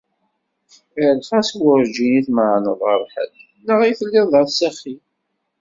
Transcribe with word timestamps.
Ar 1.05 1.15
ɣas 1.27 1.49
werǧin 1.59 2.13
i 2.19 2.21
tmeεneḍ 2.27 2.79
ɣer 2.87 3.01
ḥedd 3.13 3.33
neɣ 3.65 3.79
i 3.89 3.91
telliḍ 3.99 4.27
d 4.33 4.33
asaxi. 4.41 4.95